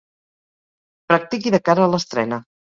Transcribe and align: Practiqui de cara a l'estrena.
Practiqui 1.13 1.55
de 1.59 1.63
cara 1.71 1.87
a 1.87 1.95
l'estrena. 1.95 2.45